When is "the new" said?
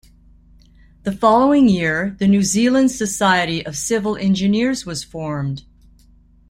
2.17-2.41